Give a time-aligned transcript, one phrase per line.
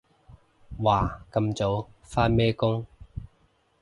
[0.79, 1.87] 哇咁早？
[2.01, 2.87] 返咩工？